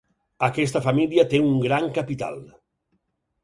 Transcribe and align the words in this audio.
Aquesta 0.47 0.81
família 0.85 1.27
té 1.35 1.43
un 1.51 1.61
gran 1.67 1.87
capital. 2.01 2.43